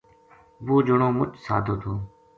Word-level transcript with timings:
وہ 0.65 0.75
جنو 0.85 1.07
مچ 1.17 1.31
سادو 1.45 1.73
تھو 1.81 1.93